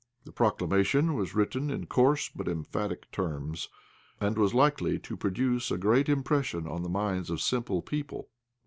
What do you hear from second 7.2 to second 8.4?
of simple people.